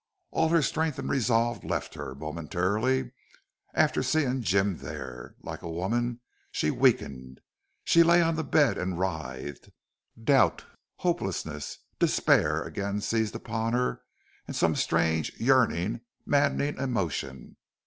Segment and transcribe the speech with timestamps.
[0.31, 3.11] All her strength and resolve left her, momentarily,
[3.75, 5.35] after seeing Jim there.
[5.43, 7.39] Like a woman, she weakened.
[7.83, 9.69] She lay on the bed and writhed.
[10.19, 14.01] Doubt, hopelessness, despair, again seized upon her,
[14.47, 17.57] and some strange, yearning maddening emotion.